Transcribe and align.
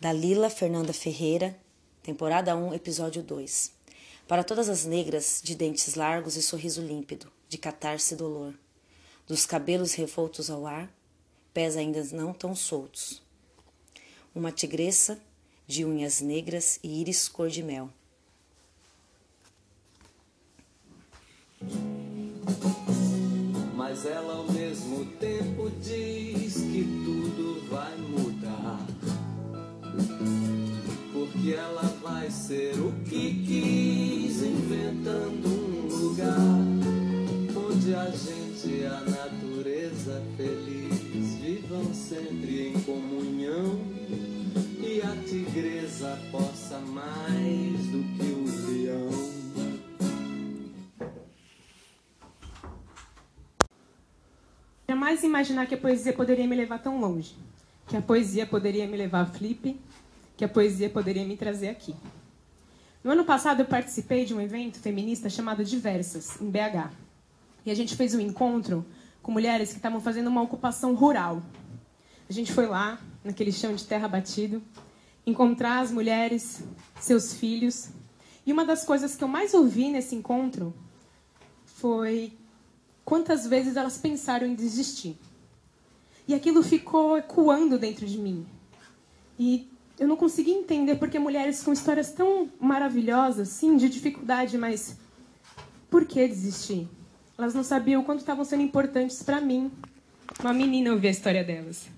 Dalila 0.00 0.48
Fernanda 0.48 0.92
Ferreira, 0.92 1.58
temporada 2.04 2.54
1, 2.54 2.72
episódio 2.72 3.20
2. 3.20 3.72
Para 4.28 4.44
todas 4.44 4.68
as 4.68 4.84
negras 4.84 5.40
de 5.42 5.56
dentes 5.56 5.96
largos 5.96 6.36
e 6.36 6.42
sorriso 6.42 6.80
límpido, 6.80 7.26
de 7.48 7.58
catarse 7.58 8.14
e 8.14 8.16
dolor, 8.16 8.54
dos 9.26 9.44
cabelos 9.44 9.94
revoltos 9.94 10.50
ao 10.50 10.68
ar, 10.68 10.88
pés 11.52 11.76
ainda 11.76 12.04
não 12.12 12.32
tão 12.32 12.54
soltos. 12.54 13.20
Uma 14.32 14.52
tigressa 14.52 15.20
de 15.66 15.84
unhas 15.84 16.20
negras 16.20 16.78
e 16.80 17.00
íris 17.00 17.28
cor 17.28 17.48
de 17.48 17.64
mel. 17.64 17.90
Mas 23.74 24.06
ela 24.06 24.34
ao 24.34 24.52
mesmo 24.52 25.06
tempo 25.16 25.68
diz 25.82 26.27
Porque 31.12 31.52
ela 31.52 31.82
vai 32.02 32.30
ser 32.30 32.74
o 32.78 32.92
que 33.04 33.44
quis, 33.44 34.42
inventando 34.42 35.48
um 35.48 35.86
lugar 35.86 36.58
onde 37.56 37.94
a 37.94 38.10
gente 38.10 38.68
e 38.68 38.86
a 38.86 39.00
natureza 39.00 40.22
feliz 40.36 41.34
vivam 41.34 41.94
sempre 41.94 42.68
em 42.68 42.80
comunhão 42.82 43.80
e 44.80 45.00
a 45.02 45.16
tigresa 45.24 46.18
possa 46.30 46.78
mais 46.78 47.86
do 47.86 48.02
que 48.16 48.30
o 48.30 48.44
leão. 48.70 49.38
Jamais 54.88 55.22
imaginar 55.22 55.66
que 55.66 55.74
a 55.74 55.78
poesia 55.78 56.12
poderia 56.12 56.46
me 56.46 56.56
levar 56.56 56.78
tão 56.78 56.98
longe, 56.98 57.34
que 57.88 57.96
a 57.96 58.02
poesia 58.02 58.46
poderia 58.46 58.86
me 58.86 58.96
levar 58.96 59.22
a 59.22 59.26
Flip, 59.26 59.80
que 60.36 60.44
a 60.44 60.48
poesia 60.48 60.90
poderia 60.90 61.24
me 61.24 61.36
trazer 61.36 61.68
aqui. 61.68 61.96
No 63.02 63.12
ano 63.12 63.24
passado 63.24 63.60
eu 63.60 63.66
participei 63.66 64.24
de 64.24 64.34
um 64.34 64.40
evento 64.40 64.78
feminista 64.78 65.30
chamado 65.30 65.64
Diversas, 65.64 66.40
em 66.40 66.50
BH. 66.50 66.92
E 67.64 67.70
a 67.70 67.74
gente 67.74 67.96
fez 67.96 68.14
um 68.14 68.20
encontro 68.20 68.84
com 69.22 69.32
mulheres 69.32 69.70
que 69.70 69.76
estavam 69.76 70.00
fazendo 70.00 70.28
uma 70.28 70.42
ocupação 70.42 70.94
rural. 70.94 71.42
A 72.28 72.32
gente 72.32 72.52
foi 72.52 72.66
lá, 72.66 73.00
naquele 73.24 73.50
chão 73.50 73.74
de 73.74 73.84
terra 73.84 74.06
batido, 74.06 74.62
encontrar 75.26 75.80
as 75.80 75.90
mulheres, 75.90 76.62
seus 77.00 77.32
filhos. 77.32 77.88
E 78.44 78.52
uma 78.52 78.64
das 78.64 78.84
coisas 78.84 79.16
que 79.16 79.24
eu 79.24 79.28
mais 79.28 79.54
ouvi 79.54 79.90
nesse 79.90 80.14
encontro 80.14 80.74
foi 81.64 82.32
quantas 83.04 83.46
vezes 83.46 83.76
elas 83.76 83.96
pensaram 83.96 84.46
em 84.46 84.54
desistir. 84.54 85.16
E 86.28 86.34
aquilo 86.34 86.62
ficou 86.62 87.16
ecoando 87.16 87.78
dentro 87.78 88.06
de 88.06 88.18
mim. 88.18 88.46
E 89.38 89.66
eu 89.98 90.06
não 90.06 90.16
consegui 90.16 90.50
entender 90.50 90.96
porque 90.96 91.18
mulheres 91.18 91.62
com 91.62 91.72
histórias 91.72 92.12
tão 92.12 92.48
maravilhosas, 92.60 93.48
sim, 93.48 93.76
de 93.76 93.88
dificuldade, 93.88 94.58
mas 94.58 94.98
por 95.90 96.04
que 96.04 96.28
desistir? 96.28 96.86
Elas 97.36 97.54
não 97.54 97.64
sabiam 97.64 98.02
o 98.02 98.04
quanto 98.04 98.20
estavam 98.20 98.44
sendo 98.44 98.62
importantes 98.62 99.22
para 99.22 99.40
mim. 99.40 99.70
Uma 100.40 100.52
menina 100.52 100.92
ouvir 100.92 101.08
a 101.08 101.12
história 101.12 101.42
delas. 101.42 101.88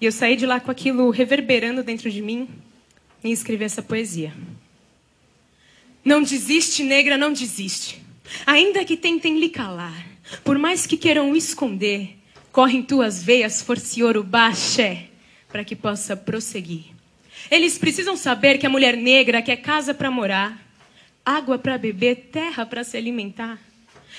E 0.00 0.04
eu 0.04 0.12
saí 0.12 0.36
de 0.36 0.46
lá 0.46 0.60
com 0.60 0.70
aquilo 0.70 1.10
reverberando 1.10 1.82
dentro 1.82 2.10
de 2.10 2.22
mim 2.22 2.48
e 3.24 3.32
escrevi 3.32 3.64
essa 3.64 3.82
poesia. 3.82 4.32
Não 6.04 6.22
desiste, 6.22 6.84
negra, 6.84 7.18
não 7.18 7.32
desiste. 7.32 8.02
Ainda 8.46 8.84
que 8.84 8.96
tentem 8.96 9.38
lhe 9.40 9.48
calar, 9.48 10.06
por 10.44 10.58
mais 10.58 10.86
que 10.86 10.96
queiram 10.96 11.34
esconder, 11.34 12.17
correm 12.58 12.82
tuas 12.82 13.22
veias 13.22 13.62
força 13.62 14.20
baxé, 14.20 15.04
para 15.48 15.62
que 15.62 15.76
possa 15.76 16.16
prosseguir. 16.16 16.86
Eles 17.48 17.78
precisam 17.78 18.16
saber 18.16 18.58
que 18.58 18.66
a 18.66 18.68
mulher 18.68 18.96
negra 18.96 19.40
quer 19.40 19.58
casa 19.58 19.94
para 19.94 20.10
morar, 20.10 20.60
água 21.24 21.56
para 21.56 21.78
beber, 21.78 22.30
terra 22.32 22.66
para 22.66 22.82
se 22.82 22.96
alimentar. 22.96 23.60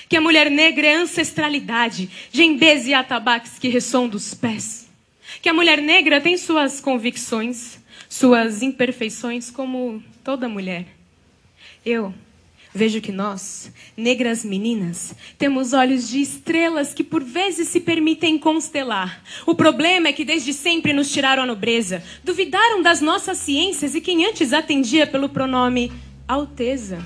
Que 0.08 0.16
a 0.16 0.22
mulher 0.22 0.50
negra 0.50 0.86
é 0.86 0.94
ancestralidade, 0.94 2.08
djembês 2.32 2.86
e 2.86 2.94
atabaques 2.94 3.58
que 3.58 3.68
ressoam 3.68 4.08
dos 4.08 4.32
pés. 4.32 4.88
Que 5.42 5.50
a 5.50 5.52
mulher 5.52 5.82
negra 5.82 6.18
tem 6.18 6.38
suas 6.38 6.80
convicções, 6.80 7.78
suas 8.08 8.62
imperfeições, 8.62 9.50
como 9.50 10.02
toda 10.24 10.48
mulher. 10.48 10.86
Eu 11.84 12.14
Vejo 12.72 13.00
que 13.00 13.10
nós, 13.10 13.72
negras 13.96 14.44
meninas, 14.44 15.12
temos 15.36 15.72
olhos 15.72 16.08
de 16.08 16.20
estrelas 16.20 16.94
que 16.94 17.02
por 17.02 17.24
vezes 17.24 17.68
se 17.68 17.80
permitem 17.80 18.38
constelar. 18.38 19.24
O 19.44 19.56
problema 19.56 20.08
é 20.08 20.12
que 20.12 20.24
desde 20.24 20.52
sempre 20.52 20.92
nos 20.92 21.10
tiraram 21.10 21.42
a 21.42 21.46
nobreza, 21.46 22.02
duvidaram 22.22 22.80
das 22.80 23.00
nossas 23.00 23.38
ciências 23.38 23.96
e 23.96 24.00
quem 24.00 24.24
antes 24.24 24.52
atendia 24.52 25.04
pelo 25.04 25.28
pronome 25.28 25.90
Alteza, 26.28 27.04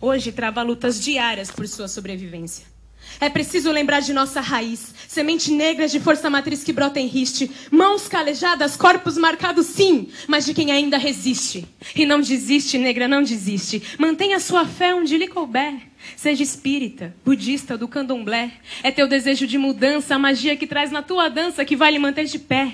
hoje 0.00 0.32
trava 0.32 0.62
lutas 0.62 1.00
diárias 1.00 1.48
por 1.48 1.68
sua 1.68 1.86
sobrevivência. 1.86 2.73
É 3.20 3.28
preciso 3.28 3.70
lembrar 3.70 4.00
de 4.00 4.12
nossa 4.12 4.40
raiz, 4.40 4.94
semente 5.08 5.50
negra 5.50 5.86
de 5.86 6.00
força 6.00 6.28
matriz 6.28 6.64
que 6.64 6.72
brota 6.72 6.98
em 6.98 7.06
riste, 7.06 7.50
mãos 7.70 8.08
calejadas, 8.08 8.76
corpos 8.76 9.16
marcados, 9.16 9.66
sim, 9.66 10.08
mas 10.26 10.44
de 10.44 10.52
quem 10.52 10.72
ainda 10.72 10.98
resiste. 10.98 11.66
E 11.94 12.04
não 12.04 12.20
desiste, 12.20 12.76
negra, 12.76 13.06
não 13.06 13.22
desiste. 13.22 13.82
Mantenha 13.98 14.40
sua 14.40 14.66
fé 14.66 14.94
onde 14.94 15.16
lhe 15.16 15.28
couber. 15.28 15.74
Seja 16.16 16.42
espírita, 16.42 17.14
budista 17.24 17.78
do 17.78 17.88
candomblé. 17.88 18.52
É 18.82 18.90
teu 18.90 19.08
desejo 19.08 19.46
de 19.46 19.56
mudança, 19.56 20.14
a 20.14 20.18
magia 20.18 20.56
que 20.56 20.66
traz 20.66 20.90
na 20.90 21.02
tua 21.02 21.28
dança 21.28 21.64
que 21.64 21.76
vai 21.76 21.92
lhe 21.92 21.98
manter 21.98 22.24
de 22.24 22.38
pé. 22.38 22.72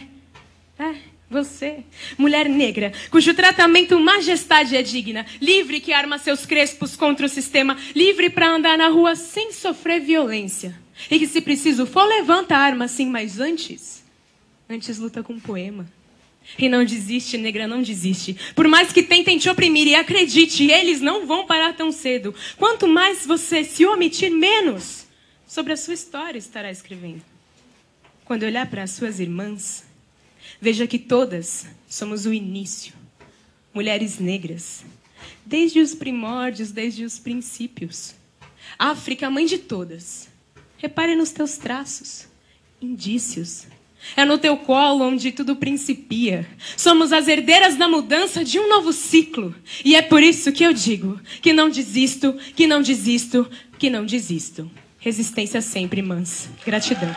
É. 0.79 1.10
Você, 1.31 1.85
mulher 2.19 2.49
negra, 2.49 2.93
cujo 3.09 3.33
tratamento 3.33 4.01
majestade 4.01 4.75
é 4.75 4.83
digna, 4.83 5.25
livre 5.41 5.79
que 5.79 5.93
arma 5.93 6.19
seus 6.19 6.45
crespos 6.45 6.97
contra 6.97 7.25
o 7.25 7.29
sistema, 7.29 7.79
livre 7.95 8.29
para 8.31 8.51
andar 8.51 8.77
na 8.77 8.89
rua 8.89 9.15
sem 9.15 9.53
sofrer 9.53 10.01
violência. 10.01 10.77
E 11.09 11.21
que 11.21 11.29
se 11.29 11.41
preciso 11.41 11.87
for, 11.87 12.05
levanta 12.05 12.57
a 12.57 12.59
arma 12.59 12.89
sim, 12.89 13.07
mas 13.07 13.39
antes, 13.39 14.05
antes 14.69 14.99
luta 14.99 15.23
com 15.23 15.35
um 15.35 15.39
poema. 15.41 15.87
E 16.59 16.69
não 16.69 16.85
desiste, 16.85 17.39
negra, 17.39 17.69
não 17.69 17.81
desiste. 17.81 18.37
Por 18.57 18.67
mais 18.67 18.93
que 18.93 19.01
tentem 19.01 19.39
te 19.39 19.49
oprimir 19.49 19.87
e 19.87 19.95
acredite, 19.95 20.69
eles 20.69 21.01
não 21.01 21.29
vão 21.29 21.47
parar 21.47 21.75
tão 21.75 21.93
cedo. 21.93 22.35
Quanto 22.57 22.89
mais 22.89 23.25
você 23.25 23.63
se 23.63 23.87
omitir, 23.87 24.33
menos 24.33 25.07
sobre 25.47 25.73
a 25.73 25.77
sua 25.77 25.95
história 25.95 26.39
estará 26.39 26.73
escrevendo. 26.73 27.23
Quando 28.25 28.43
olhar 28.43 28.67
para 28.67 28.83
as 28.83 28.91
suas 28.91 29.21
irmãs, 29.21 29.85
Veja 30.61 30.87
que 30.87 30.99
todas 30.99 31.67
somos 31.89 32.25
o 32.25 32.33
início, 32.33 32.95
mulheres 33.75 34.19
negras, 34.19 34.85
desde 35.45 35.81
os 35.81 35.95
primórdios, 35.95 36.71
desde 36.71 37.05
os 37.05 37.19
princípios. 37.19 38.15
África, 38.79 39.29
mãe 39.29 39.47
de 39.47 39.59
todas. 39.59 40.29
Repare 40.79 41.15
nos 41.15 41.31
teus 41.31 41.57
traços, 41.57 42.27
indícios. 42.81 43.67
É 44.17 44.25
no 44.25 44.39
teu 44.39 44.57
colo 44.57 45.05
onde 45.05 45.31
tudo 45.31 45.57
principia. 45.57 46.49
Somos 46.77 47.13
as 47.13 47.29
herdeiras 47.29 47.77
da 47.77 47.87
mudança 47.87 48.45
de 48.45 48.59
um 48.59 48.69
novo 48.69 48.93
ciclo. 48.93 49.55
E 49.85 49.95
é 49.95 50.01
por 50.01 50.23
isso 50.23 50.53
que 50.53 50.65
eu 50.65 50.73
digo 50.73 51.21
que 51.43 51.53
não 51.53 51.69
desisto, 51.69 52.33
que 52.57 52.67
não 52.67 52.81
desisto, 52.81 53.49
que 53.79 53.91
não 53.91 54.07
desisto. 54.07 54.71
Resistência 54.99 55.61
sempre, 55.61 56.01
mãs. 56.01 56.49
Gratidão. 56.65 57.15